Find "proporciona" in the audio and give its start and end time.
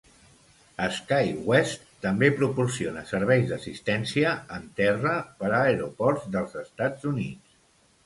2.39-3.05